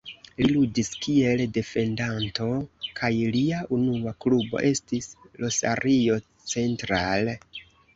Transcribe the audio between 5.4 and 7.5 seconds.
Rosario Central.